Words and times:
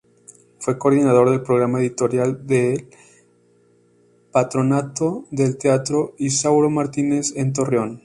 Fue 0.57 0.79
coordinador 0.79 1.29
del 1.29 1.43
programa 1.43 1.79
editorial 1.79 2.47
del 2.47 2.89
Patronato 4.31 5.27
del 5.29 5.59
Teatro 5.59 6.15
Isauro 6.17 6.71
Martínez 6.71 7.33
en 7.35 7.53
Torreón. 7.53 7.99